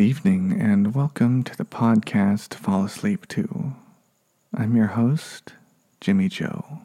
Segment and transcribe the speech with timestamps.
[0.00, 3.74] Good evening, and welcome to the podcast Fall Asleep To.
[4.56, 5.52] I'm your host,
[6.00, 6.80] Jimmy Joe.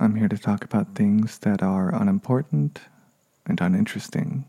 [0.00, 2.80] I'm here to talk about things that are unimportant
[3.44, 4.46] and uninteresting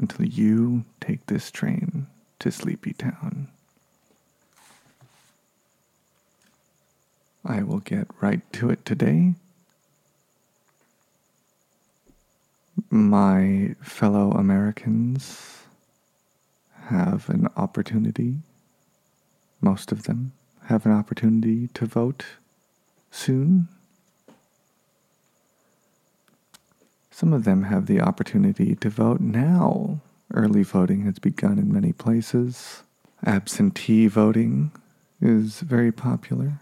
[0.00, 2.08] until you take this train
[2.40, 3.46] to Sleepy Town.
[7.44, 9.34] I will get right to it today.
[12.90, 15.65] My fellow Americans
[16.86, 18.38] have an opportunity,
[19.60, 20.32] most of them
[20.64, 22.24] have an opportunity to vote
[23.10, 23.68] soon.
[27.10, 30.00] Some of them have the opportunity to vote now.
[30.34, 32.82] Early voting has begun in many places.
[33.24, 34.72] Absentee voting
[35.20, 36.60] is very popular.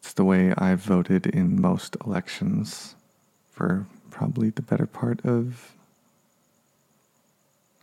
[0.00, 2.96] It's the way I've voted in most elections
[3.50, 5.72] for probably the better part of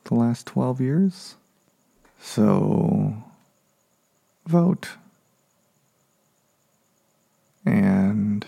[0.10, 1.36] the last 12 years.
[2.20, 3.14] So,
[4.48, 4.90] vote.
[7.64, 8.46] And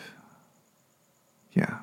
[1.53, 1.79] yeah,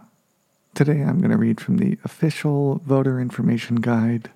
[0.75, 4.31] today I'm going to read from the official voter information guide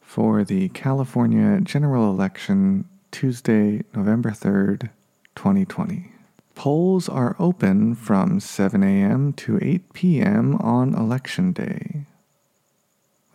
[0.00, 4.88] for the California general election Tuesday, November 3rd,
[5.34, 6.12] 2020.
[6.54, 9.32] Polls are open from 7 a.m.
[9.34, 10.56] to 8 p.m.
[10.56, 12.06] on Election Day.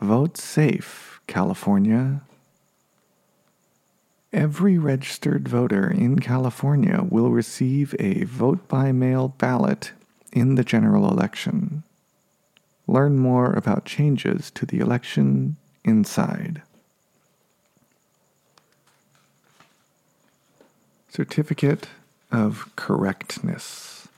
[0.01, 2.21] Vote safe, California.
[4.33, 9.93] Every registered voter in California will receive a vote by mail ballot
[10.33, 11.83] in the general election.
[12.85, 16.61] Learn more about changes to the election inside.
[21.09, 21.87] Certificate
[22.29, 24.09] of Correctness.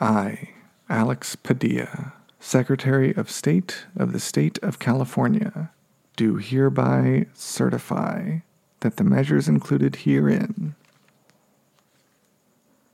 [0.00, 0.48] I,
[0.88, 5.70] Alex Padilla Secretary of State of the State of California,
[6.16, 8.38] do hereby certify
[8.80, 10.74] that the measures included herein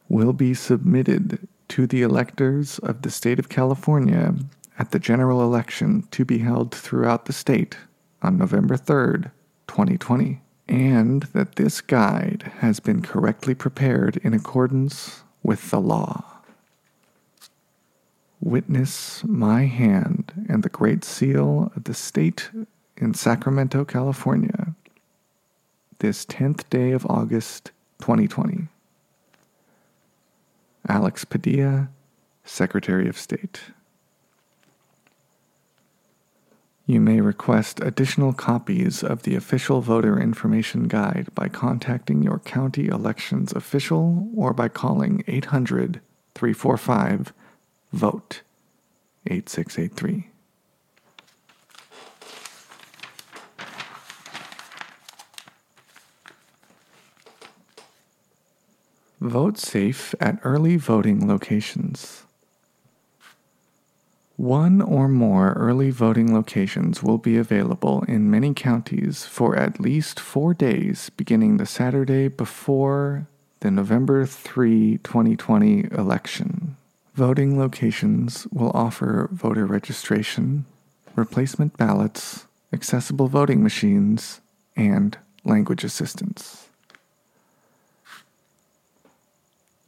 [0.09, 4.35] will be submitted to the electors of the State of California
[4.79, 7.77] at the general election to be held throughout the state
[8.23, 9.31] on November 3rd,
[9.67, 16.36] 2020, and that this guide has been correctly prepared in accordance with the law.
[18.47, 22.49] Witness my hand and the great seal of the state
[22.97, 24.77] in Sacramento, California,
[25.99, 28.69] this 10th day of August 2020.
[30.89, 31.89] Alex Padilla,
[32.45, 33.63] Secretary of State.
[36.87, 42.87] You may request additional copies of the official voter information guide by contacting your county
[42.87, 46.01] elections official or by calling 800
[46.37, 47.33] 345
[47.97, 48.43] Vote
[49.27, 50.29] 8683.
[59.19, 62.25] Vote safe at early voting locations.
[64.37, 70.21] One or more early voting locations will be available in many counties for at least
[70.21, 73.27] four days beginning the Saturday before
[73.61, 76.77] the November 3, 2020 election.
[77.17, 80.67] Voting locations will offer voter registration,
[81.15, 82.45] replacement ballots,
[82.75, 84.43] accessible voting machines,
[84.77, 86.69] and language assistance.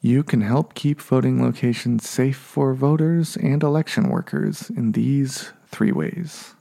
[0.00, 5.92] You can help keep voting locations safe for voters and election workers in these three
[5.92, 6.54] ways.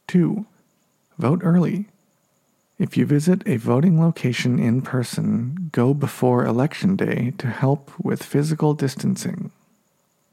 [0.07, 0.45] 2.
[1.17, 1.85] Vote early.
[2.79, 8.23] If you visit a voting location in person, go before Election Day to help with
[8.23, 9.51] physical distancing.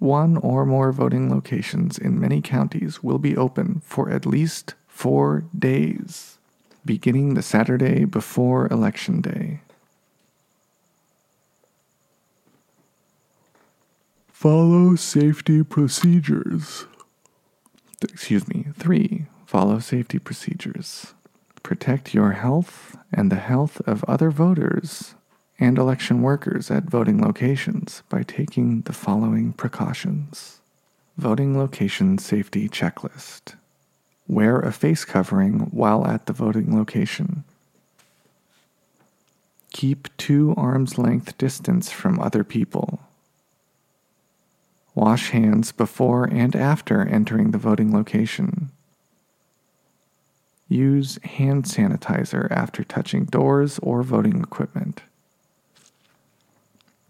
[0.00, 5.44] One or more voting locations in many counties will be open for at least four
[5.56, 6.38] days,
[6.86, 9.60] beginning the Saturday before Election Day.
[14.32, 16.86] Follow safety procedures.
[18.02, 18.68] Excuse me.
[18.78, 21.12] Three, follow safety procedures.
[21.62, 25.14] Protect your health and the health of other voters
[25.60, 30.60] and election workers at voting locations by taking the following precautions.
[31.18, 33.54] Voting Location Safety Checklist.
[34.26, 37.44] Wear a face covering while at the voting location.
[39.70, 43.00] Keep two arms length distance from other people.
[44.94, 48.70] Wash hands before and after entering the voting location.
[50.68, 55.02] Use hand sanitizer after touching doors or voting equipment.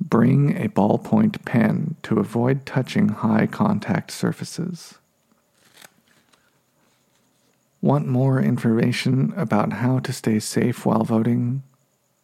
[0.00, 4.94] Bring a ballpoint pen to avoid touching high contact surfaces.
[7.82, 11.62] Want more information about how to stay safe while voting?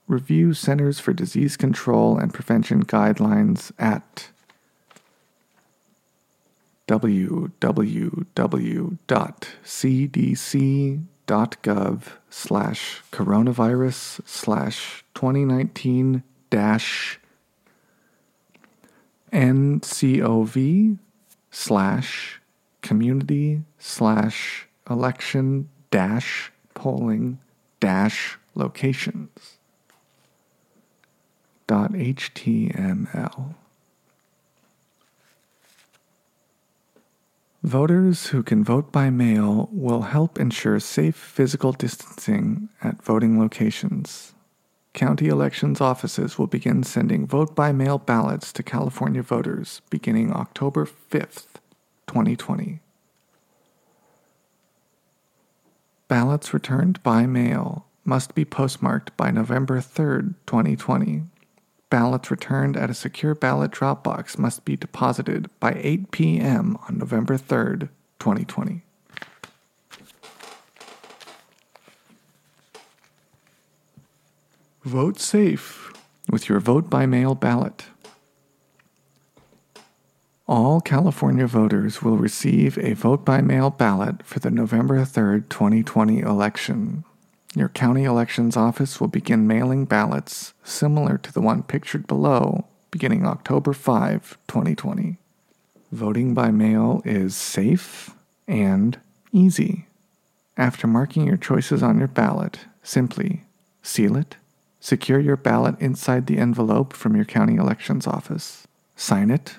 [0.07, 4.29] Review Centers for Disease Control and Prevention guidelines at
[6.87, 8.13] www.cdc.gov
[12.31, 17.19] slash coronavirus slash 2019 dash
[19.33, 20.99] ncov
[21.51, 22.41] slash
[22.83, 27.39] community slash election dash polling
[27.81, 29.59] dash locations
[31.67, 33.55] dot html
[37.67, 44.36] Voters who can vote by mail will help ensure safe physical distancing at voting locations.
[44.97, 50.87] County elections offices will begin sending vote by mail ballots to California voters beginning October
[50.87, 51.61] 5th,
[52.07, 52.81] 2020.
[56.09, 61.25] Ballots returned by mail must be postmarked by November 3rd, 2020
[61.91, 66.77] ballots returned at a secure ballot drop box must be deposited by 8 p.m.
[66.89, 68.86] on November 3rd, 2020.
[74.87, 75.93] Vote safe
[76.31, 77.87] with your vote by mail ballot.
[80.47, 86.21] All California voters will receive a vote by mail ballot for the November 3rd, 2020
[86.21, 87.05] election
[87.57, 93.27] your county elections office will begin mailing ballots similar to the one pictured below beginning
[93.27, 95.17] October 5, 2020.
[95.91, 98.11] Voting by mail is safe
[98.47, 99.01] and
[99.33, 99.87] easy.
[100.59, 103.45] After marking your choices on your ballot, simply
[103.83, 104.37] seal it,
[104.81, 109.57] secure your ballot inside the envelope from your county elections office, sign it,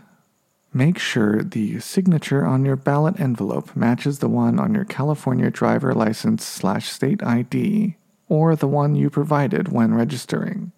[0.78, 5.92] Make sure the signature on your ballot envelope matches the one on your California driver
[5.94, 7.96] license slash state ID
[8.30, 10.72] or the one you provided when registering.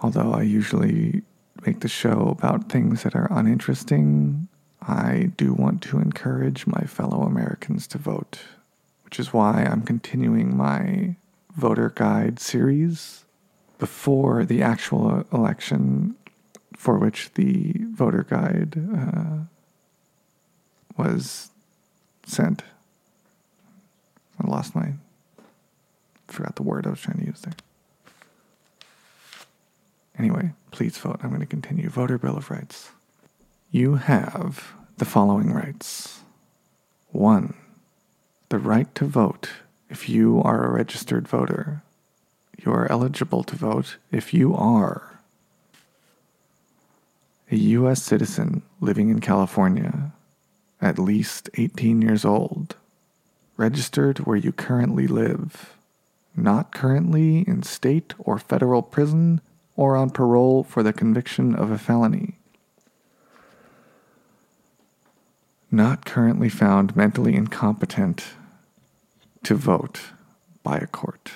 [0.00, 1.22] although I usually
[1.66, 4.48] make the show about things that are uninteresting,
[4.80, 8.40] I do want to encourage my fellow Americans to vote,
[9.04, 11.16] which is why I'm continuing my
[11.56, 13.24] voter guide series
[13.78, 16.14] before the actual election
[16.76, 19.44] for which the voter guide uh,
[20.96, 21.50] was
[22.24, 22.62] sent.
[24.52, 24.92] Lost my
[26.28, 27.54] forgot the word I was trying to use there.
[30.18, 31.20] Anyway, please vote.
[31.22, 31.88] I'm going to continue.
[31.88, 32.90] Voter Bill of Rights.
[33.70, 36.20] You have the following rights
[37.12, 37.54] 1.
[38.50, 39.48] The right to vote
[39.88, 41.82] if you are a registered voter.
[42.62, 45.18] You are eligible to vote if you are
[47.50, 48.02] a U.S.
[48.02, 50.12] citizen living in California,
[50.80, 52.76] at least 18 years old,
[53.62, 55.76] registered where you currently live,
[56.34, 59.40] not currently in state or federal prison
[59.76, 62.34] or on parole for the conviction of a felony.
[65.70, 68.34] Not currently found mentally incompetent
[69.44, 70.00] to vote
[70.64, 71.30] by a court.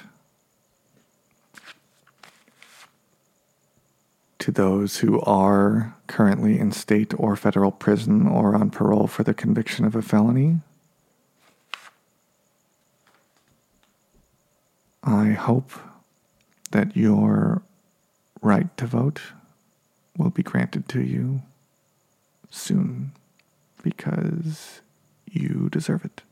[4.40, 9.34] To those who are currently in state or federal prison or on parole for the
[9.34, 10.58] conviction of a felony,
[15.26, 15.72] I hope
[16.70, 17.62] that your
[18.42, 19.20] right to vote
[20.16, 21.42] will be granted to you
[22.48, 23.10] soon
[23.82, 24.82] because
[25.28, 26.22] you deserve it.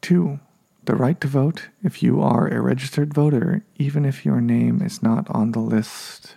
[0.00, 0.40] Two,
[0.86, 5.02] the right to vote if you are a registered voter, even if your name is
[5.02, 6.36] not on the list.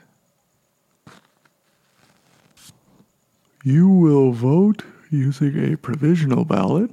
[3.63, 6.92] You will vote using a provisional ballot.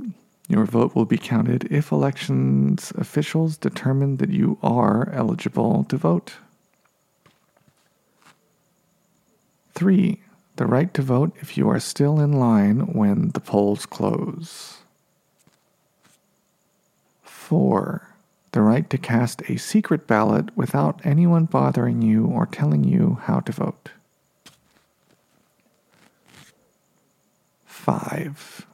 [0.49, 6.35] Your vote will be counted if elections officials determine that you are eligible to vote.
[9.75, 10.23] 3.
[10.57, 14.79] The right to vote if you are still in line when the polls close.
[17.25, 18.15] 4.
[18.53, 23.41] The right to cast a secret ballot without anyone bothering you or telling you how
[23.41, 23.91] to vote.
[27.87, 28.67] 5.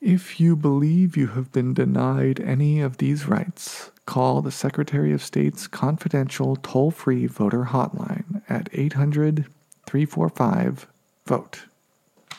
[0.00, 5.22] if you believe you have been denied any of these rights, call the Secretary of
[5.22, 9.46] State's confidential toll free voter hotline at 800
[9.90, 10.86] 345
[11.26, 11.62] VOTE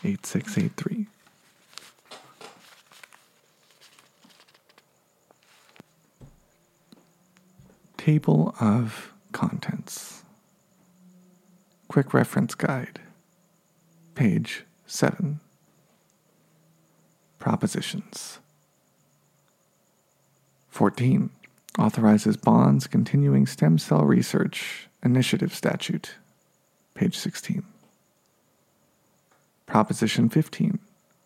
[0.05, 1.08] 8683.
[7.98, 10.24] Table of Contents
[11.89, 13.01] Quick Reference Guide,
[14.15, 15.41] page 7
[17.38, 18.39] propositions.
[20.70, 21.29] 14.
[21.77, 26.15] Authorizes bonds continuing stem cell research initiative statute,
[27.01, 27.63] page 16.
[29.65, 30.77] Proposition 15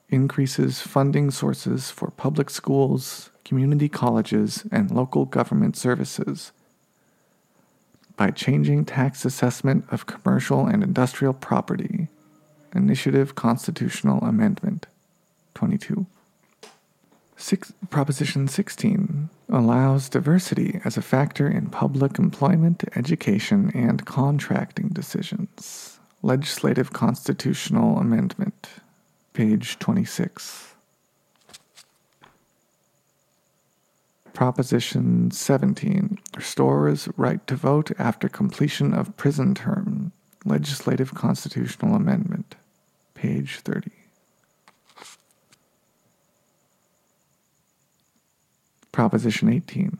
[0.07, 6.53] increases funding sources for public schools, community colleges, and local government services
[8.15, 12.07] by changing tax assessment of commercial and industrial property.
[12.73, 14.87] Initiative Constitutional Amendment.
[15.55, 16.05] 22.
[17.35, 25.99] Six, Proposition 16 allows diversity as a factor in public employment, education, and contracting decisions.
[26.21, 28.69] Legislative Constitutional Amendment,
[29.33, 30.73] page 26.
[34.33, 40.11] Proposition 17 restores right to vote after completion of prison term.
[40.43, 42.55] Legislative Constitutional Amendment,
[43.13, 43.91] page 30.
[48.95, 49.97] Proposition 18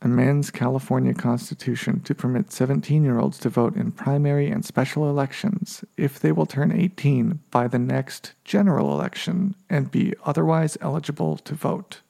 [0.00, 5.84] amends California Constitution to permit 17 year olds to vote in primary and special elections
[5.96, 11.56] if they will turn 18 by the next general election and be otherwise eligible to
[11.56, 12.00] vote.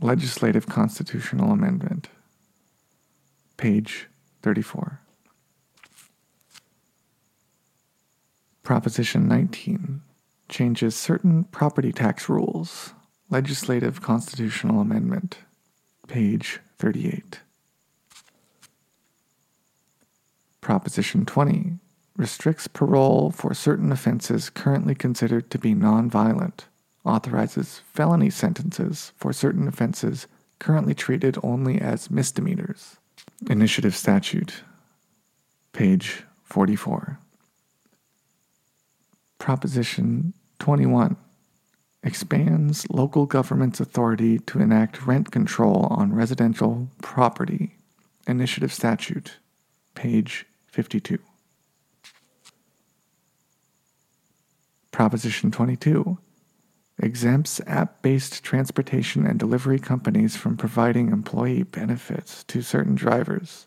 [0.00, 2.06] Legislative Constitutional Amendment,
[3.56, 4.06] page
[4.42, 5.00] 34.
[8.62, 10.00] Proposition 19
[10.54, 12.94] changes certain property tax rules.
[13.28, 15.38] Legislative Constitutional Amendment,
[16.06, 17.40] page 38.
[20.60, 21.80] Proposition 20
[22.16, 26.66] restricts parole for certain offenses currently considered to be nonviolent,
[27.04, 30.28] authorizes felony sentences for certain offenses
[30.60, 32.98] currently treated only as misdemeanors.
[33.50, 34.62] Initiative Statute,
[35.72, 37.18] page 44.
[39.40, 41.16] Proposition 21
[42.02, 47.76] expands local government's authority to enact rent control on residential property.
[48.26, 49.38] Initiative Statute,
[49.94, 51.18] page 52.
[54.90, 56.18] Proposition 22
[56.98, 63.66] exempts app based transportation and delivery companies from providing employee benefits to certain drivers.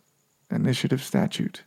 [0.50, 1.64] Initiative Statute,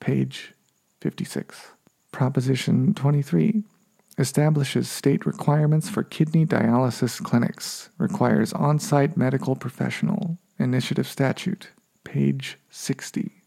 [0.00, 0.54] page
[1.00, 1.72] 56.
[2.12, 3.64] Proposition 23
[4.18, 11.70] establishes state requirements for kidney dialysis clinics, requires on site medical professional, initiative statute,
[12.04, 13.42] page 60.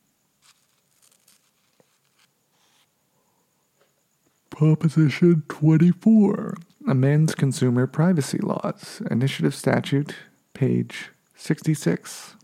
[4.50, 6.56] Proposition 24
[6.88, 10.16] amends consumer privacy laws, initiative statute,
[10.54, 12.36] page 66.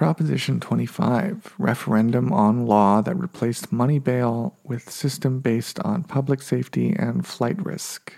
[0.00, 6.96] Proposition 25 Referendum on law that replaced money bail with system based on public safety
[6.98, 8.14] and flight risk.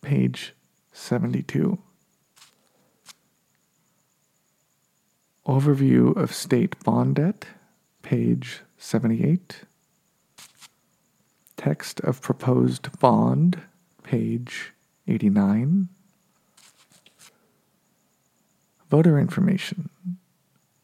[0.00, 0.54] Page
[0.92, 1.78] 72.
[5.46, 7.48] Overview of state bond debt.
[8.00, 9.64] Page 78.
[11.58, 13.60] Text of proposed bond.
[14.02, 14.72] Page
[15.06, 15.90] 89.
[18.88, 19.90] Voter information.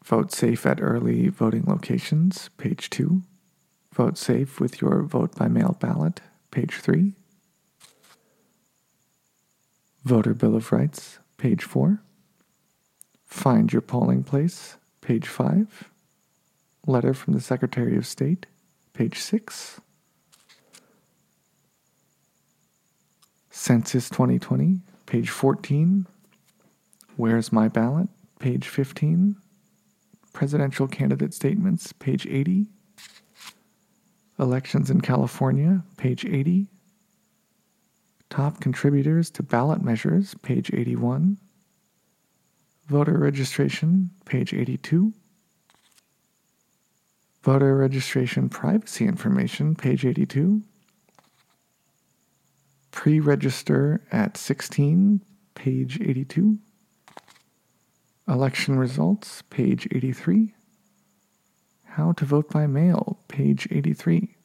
[0.03, 3.21] Vote safe at early voting locations, page 2.
[3.93, 7.13] Vote safe with your vote by mail ballot, page 3.
[10.03, 12.01] Voter Bill of Rights, page 4.
[13.25, 15.89] Find your polling place, page 5.
[16.87, 18.47] Letter from the Secretary of State,
[18.93, 19.79] page 6.
[23.51, 26.07] Census 2020, page 14.
[27.15, 28.07] Where's My Ballot,
[28.39, 29.35] page 15.
[30.33, 32.67] Presidential Candidate Statements, page 80.
[34.39, 36.67] Elections in California, page 80.
[38.29, 41.37] Top contributors to ballot measures, page 81.
[42.87, 45.13] Voter registration, page 82.
[47.43, 50.61] Voter registration privacy information, page 82.
[52.91, 55.21] Pre register at 16,
[55.55, 56.57] page 82.
[58.31, 60.53] Election results, page 83.
[61.83, 64.37] How to vote by mail, page 83.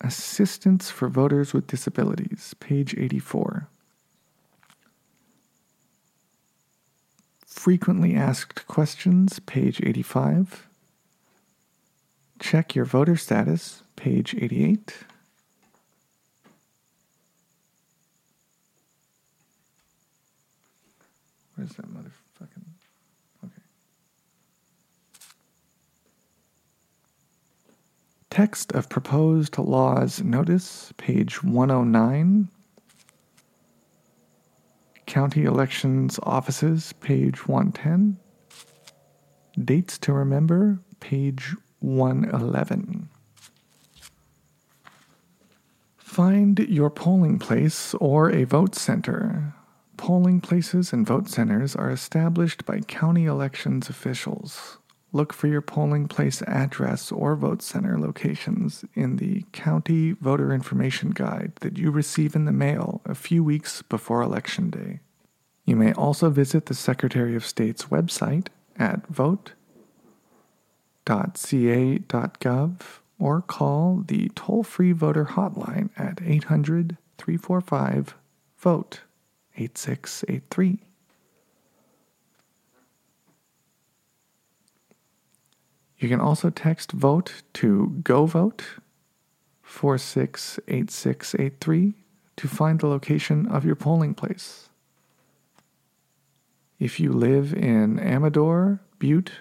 [0.00, 3.68] Assistance for voters with disabilities, page 84.
[7.46, 10.68] Frequently asked questions, page 85.
[12.38, 14.94] Check your voter status, page 88.
[21.74, 22.64] That motherfucking.
[23.44, 23.62] Okay.
[28.30, 32.48] Text of proposed laws notice, page 109.
[35.06, 38.18] County elections offices, page 110.
[39.64, 43.08] Dates to remember, page 111.
[45.96, 49.55] Find your polling place or a vote center.
[49.96, 54.78] Polling places and vote centers are established by county elections officials.
[55.12, 61.10] Look for your polling place address or vote center locations in the County Voter Information
[61.10, 65.00] Guide that you receive in the mail a few weeks before Election Day.
[65.64, 69.54] You may also visit the Secretary of State's website at vote.ca.gov
[73.18, 78.14] or call the toll free voter hotline at 800 345
[78.58, 79.00] VOTE.
[79.56, 80.82] 8683.
[85.98, 88.64] You can also text vote to go vote
[89.62, 91.94] 468683
[92.36, 94.68] to find the location of your polling place.
[96.78, 99.32] If you live in Amador, Butte,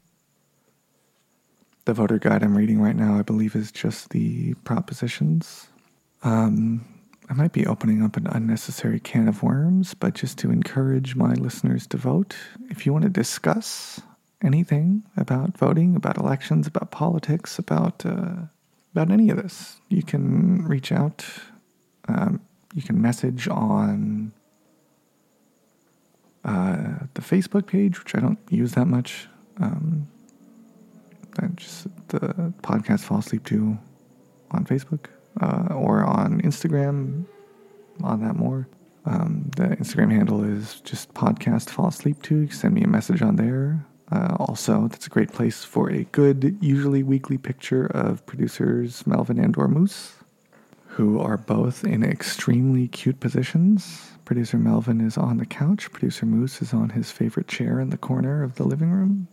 [1.84, 5.68] The voter guide I'm reading right now, I believe, is just the propositions.
[6.24, 6.84] Um,
[7.28, 11.32] I might be opening up an unnecessary can of worms, but just to encourage my
[11.34, 12.36] listeners to vote,
[12.68, 14.00] if you want to discuss
[14.42, 18.34] anything about voting, about elections, about politics, about uh,
[18.92, 21.24] about any of this, you can reach out.
[22.06, 22.40] Um,
[22.74, 24.32] you can message on
[26.44, 29.28] uh, the Facebook page, which I don't use that much.
[29.58, 30.06] Um,
[31.56, 33.76] just the podcast fall asleep to
[34.50, 35.06] on Facebook
[35.40, 37.26] uh, or on Instagram.
[38.02, 38.68] On that more.
[39.06, 42.40] Um, the Instagram handle is just podcast fall asleep to.
[42.40, 43.84] You send me a message on there.
[44.10, 49.38] Uh, also, that's a great place for a good, usually weekly picture of producers Melvin
[49.38, 50.14] and or Moose,
[50.86, 54.10] who are both in extremely cute positions.
[54.24, 55.90] Producer Melvin is on the couch.
[55.92, 59.28] Producer Moose is on his favorite chair in the corner of the living room.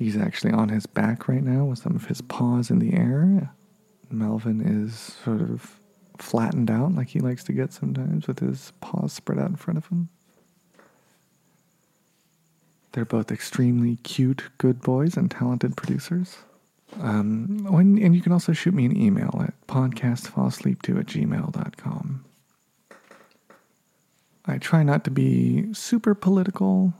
[0.00, 3.50] He's actually on his back right now with some of his paws in the air.
[4.10, 5.78] Melvin is sort of
[6.16, 9.76] flattened out like he likes to get sometimes with his paws spread out in front
[9.76, 10.08] of him.
[12.92, 16.38] They're both extremely cute, good boys and talented producers.
[16.98, 22.24] Um, when, and you can also shoot me an email at podcastfallsleep2 at gmail.com.
[24.46, 26.94] I try not to be super political,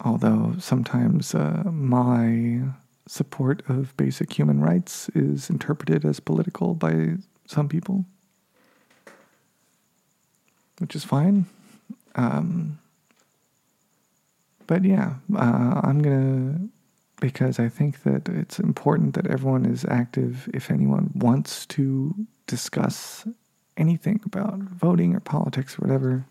[0.00, 2.62] although sometimes uh, my
[3.06, 8.04] support of basic human rights is interpreted as political by some people,
[10.78, 11.46] which is fine.
[12.14, 12.78] Um,
[14.66, 16.68] but yeah, uh, I'm gonna
[17.20, 20.48] because I think that it's important that everyone is active.
[20.54, 22.14] If anyone wants to
[22.46, 23.26] discuss
[23.76, 26.24] anything about voting or politics or whatever,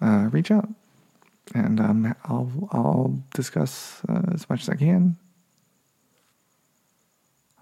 [0.00, 0.68] uh, reach out,
[1.54, 5.16] and um, I'll I'll discuss uh, as much as I can.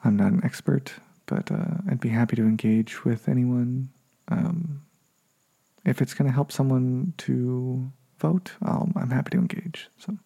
[0.05, 0.95] I'm not an expert,
[1.27, 3.89] but uh, I'd be happy to engage with anyone.
[4.29, 4.83] Um,
[5.85, 9.89] if it's going to help someone to vote, um, I'm happy to engage.
[9.99, 10.17] So.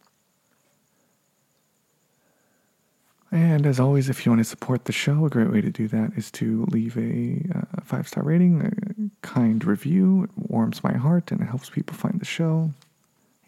[3.33, 5.87] And as always, if you want to support the show, a great way to do
[5.89, 10.25] that is to leave a uh, five star rating, a kind review.
[10.25, 12.73] It warms my heart and it helps people find the show.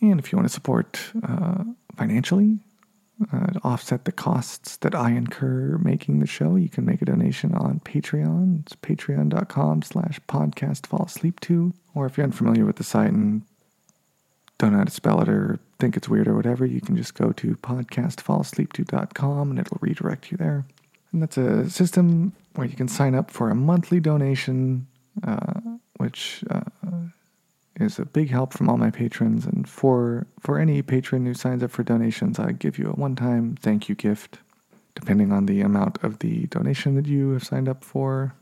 [0.02, 1.64] And if you want to support uh,
[1.96, 2.58] financially,
[3.32, 7.04] uh, to offset the costs that I incur making the show, you can make a
[7.04, 8.62] donation on Patreon.
[8.62, 11.72] It's patreon.com slash podcast fall asleep to.
[11.94, 13.42] Or if you're unfamiliar with the site and
[14.58, 17.14] don't know how to spell it or think it's weird or whatever, you can just
[17.14, 20.64] go to podcastfallasleep2.com and it'll redirect you there.
[21.12, 24.86] And that's a system where you can sign up for a monthly donation,
[25.24, 25.60] uh,
[25.98, 26.62] which uh,
[27.76, 29.46] is a big help from all my patrons.
[29.46, 33.56] And for for any patron who signs up for donations, I give you a one-time
[33.61, 34.38] thank you gift,
[34.94, 38.35] depending on the amount of the donation that you have signed up for.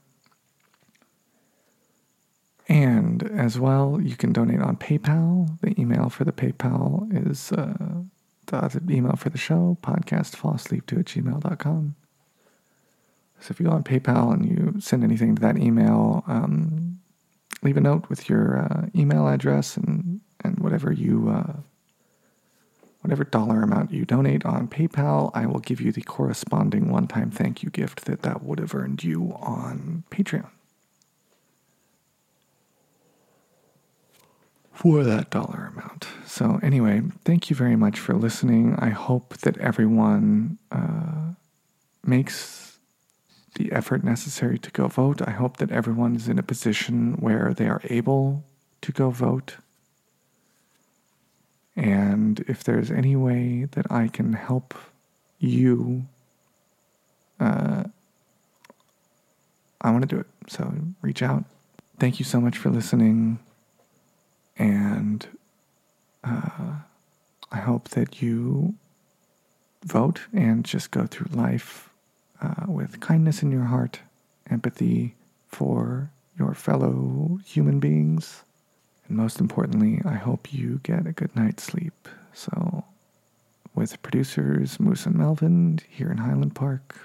[2.69, 5.59] And as well, you can donate on PayPal.
[5.61, 8.03] The email for the PayPal is uh,
[8.47, 11.97] the email for the show, podcast podcastfallsleep2 at gmail.com.
[13.40, 16.89] So if you go on PayPal and you send anything to that email, um,
[17.63, 21.57] leave a note with your uh, email address and, and whatever you uh,
[23.03, 27.63] whatever dollar amount you donate on PayPal, I will give you the corresponding one-time thank
[27.63, 30.51] you gift that that would have earned you on Patreon.
[34.81, 36.09] for that dollar amount.
[36.25, 38.77] So, anyway, thank you very much for listening.
[38.79, 41.33] I hope that everyone uh,
[42.03, 42.60] makes
[43.55, 45.21] the effort necessary to go vote.
[45.23, 48.45] I hope that everyone is in a position where they are able
[48.83, 49.57] to go vote.
[51.77, 54.75] And if there's any way that I can help
[55.39, 56.07] you,
[57.39, 57.85] uh,
[59.81, 60.27] I want to do it.
[60.49, 61.45] So reach out.
[61.99, 63.39] Thank you so much for listening.
[64.57, 65.27] And
[66.23, 66.75] uh,
[67.51, 68.75] I hope that you
[69.85, 71.89] vote and just go through life
[72.40, 74.00] uh, with kindness in your heart,
[74.50, 75.14] empathy
[75.48, 78.42] for your fellow human beings.
[79.09, 82.09] And most importantly, I hope you get a good night's sleep.
[82.33, 82.85] So,
[83.74, 86.96] with producers Moose and Melvin here in Highland Park,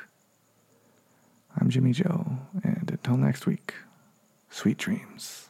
[1.60, 3.74] I'm Jimmy Joe, and until next week,
[4.50, 5.50] sweet dreams.